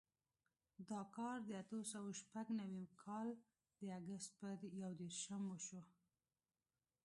دا 0.89 1.01
کار 1.15 1.37
د 1.45 1.49
اتو 1.61 1.79
سوو 1.91 2.11
شپږ 2.21 2.45
نوېم 2.59 2.85
کال 3.03 3.27
د 3.79 3.81
اګست 3.97 4.29
په 4.39 4.47
یودېرشم 4.81 5.41
وشو. 5.47 5.81